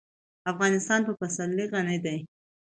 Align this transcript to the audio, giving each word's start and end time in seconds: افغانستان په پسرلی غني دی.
افغانستان 0.51 0.99
په 1.07 1.11
پسرلی 1.19 1.65
غني 1.73 1.97
دی. 2.05 2.17